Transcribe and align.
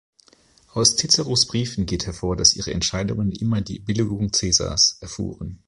Aus 0.73 0.95
Ciceros 0.97 1.45
Briefen 1.45 1.85
geht 1.85 2.07
hervor, 2.07 2.35
dass 2.35 2.55
ihre 2.55 2.73
Entscheidungen 2.73 3.31
immer 3.31 3.61
die 3.61 3.77
Billigung 3.77 4.31
Caesars 4.31 4.97
erfuhren. 4.99 5.59